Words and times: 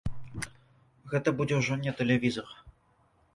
Гэта 1.11 1.29
будзе 1.41 1.55
ўжо 1.61 1.77
не 1.83 1.93
тэлевізар. 2.01 2.49